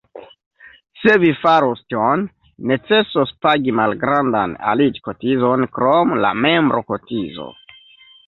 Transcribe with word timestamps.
Se 1.01 1.17
vi 1.23 1.27
faros 1.41 1.81
tion, 1.91 2.23
necesos 2.71 3.33
pagi 3.47 3.75
malgrandan 3.81 4.57
aliĝ-kotizon 4.71 5.69
krom 5.77 6.17
la 6.25 6.35
membro-kotizo. 6.47 7.47